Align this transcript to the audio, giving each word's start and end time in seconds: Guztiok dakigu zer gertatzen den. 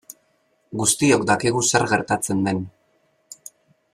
Guztiok 0.81 1.25
dakigu 1.31 1.61
zer 1.67 1.85
gertatzen 1.93 2.43
den. 2.49 2.65